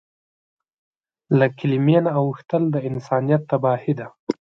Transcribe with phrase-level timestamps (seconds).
[1.37, 4.07] له کلیمې نه اوښتل د انسانیت تباهي ده.